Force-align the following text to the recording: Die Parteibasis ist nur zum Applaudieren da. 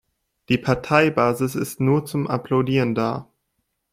Die 0.49 0.57
Parteibasis 0.57 1.53
ist 1.53 1.79
nur 1.79 2.07
zum 2.07 2.25
Applaudieren 2.25 2.95
da. 2.95 3.29